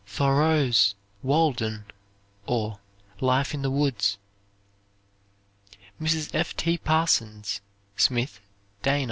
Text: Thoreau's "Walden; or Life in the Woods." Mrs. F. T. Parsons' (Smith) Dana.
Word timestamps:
Thoreau's 0.07 0.95
"Walden; 1.21 1.85
or 2.47 2.79
Life 3.19 3.53
in 3.53 3.61
the 3.61 3.69
Woods." 3.69 4.17
Mrs. 6.01 6.33
F. 6.33 6.57
T. 6.57 6.79
Parsons' 6.79 7.61
(Smith) 7.95 8.39
Dana. 8.81 8.99